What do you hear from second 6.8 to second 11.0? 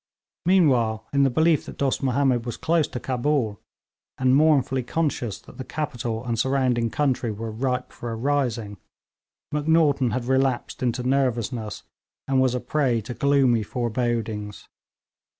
country were ripe for a rising, Macnaghten had relapsed